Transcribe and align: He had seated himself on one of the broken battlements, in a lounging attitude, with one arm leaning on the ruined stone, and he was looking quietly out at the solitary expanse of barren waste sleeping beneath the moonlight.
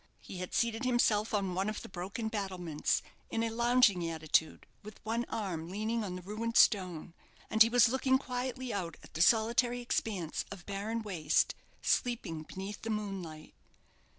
He 0.19 0.37
had 0.39 0.55
seated 0.55 0.83
himself 0.83 1.31
on 1.31 1.53
one 1.53 1.69
of 1.69 1.83
the 1.83 1.87
broken 1.87 2.27
battlements, 2.27 3.03
in 3.29 3.43
a 3.43 3.51
lounging 3.51 4.09
attitude, 4.09 4.65
with 4.81 4.99
one 5.05 5.25
arm 5.29 5.69
leaning 5.69 6.03
on 6.03 6.15
the 6.15 6.23
ruined 6.23 6.57
stone, 6.57 7.13
and 7.51 7.61
he 7.61 7.69
was 7.69 7.87
looking 7.87 8.17
quietly 8.17 8.73
out 8.73 8.97
at 9.03 9.13
the 9.13 9.21
solitary 9.21 9.79
expanse 9.79 10.43
of 10.49 10.65
barren 10.65 11.03
waste 11.03 11.53
sleeping 11.83 12.41
beneath 12.41 12.81
the 12.81 12.89
moonlight. 12.89 13.53